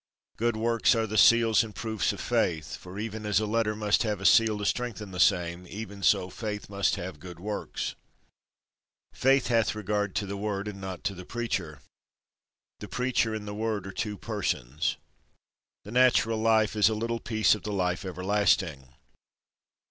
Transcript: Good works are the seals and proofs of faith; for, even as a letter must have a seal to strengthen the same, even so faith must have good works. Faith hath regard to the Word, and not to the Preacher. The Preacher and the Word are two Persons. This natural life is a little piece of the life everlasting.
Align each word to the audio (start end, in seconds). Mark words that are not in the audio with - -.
Good 0.37 0.57
works 0.57 0.95
are 0.95 1.05
the 1.05 1.15
seals 1.15 1.63
and 1.63 1.75
proofs 1.75 2.11
of 2.11 2.19
faith; 2.19 2.75
for, 2.75 2.97
even 2.97 3.23
as 3.23 3.39
a 3.39 3.45
letter 3.45 3.75
must 3.75 4.01
have 4.01 4.19
a 4.19 4.25
seal 4.25 4.57
to 4.57 4.65
strengthen 4.65 5.11
the 5.11 5.19
same, 5.19 5.67
even 5.69 6.01
so 6.01 6.31
faith 6.31 6.69
must 6.71 6.95
have 6.95 7.19
good 7.19 7.39
works. 7.39 7.93
Faith 9.13 9.45
hath 9.49 9.75
regard 9.75 10.15
to 10.15 10.25
the 10.25 10.35
Word, 10.37 10.67
and 10.67 10.81
not 10.81 11.03
to 11.03 11.13
the 11.13 11.23
Preacher. 11.23 11.81
The 12.79 12.87
Preacher 12.87 13.35
and 13.35 13.47
the 13.47 13.53
Word 13.53 13.85
are 13.85 13.91
two 13.91 14.17
Persons. 14.17 14.97
This 15.85 15.93
natural 15.93 16.39
life 16.39 16.75
is 16.75 16.89
a 16.89 16.95
little 16.95 17.19
piece 17.19 17.53
of 17.53 17.61
the 17.61 17.71
life 17.71 18.03
everlasting. 18.03 18.95